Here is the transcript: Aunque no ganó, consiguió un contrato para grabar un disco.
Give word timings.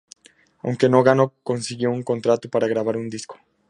Aunque 0.63 0.89
no 0.89 1.03
ganó, 1.03 1.35
consiguió 1.43 1.91
un 1.91 2.01
contrato 2.01 2.49
para 2.49 2.67
grabar 2.67 2.97
un 2.97 3.07
disco. 3.07 3.37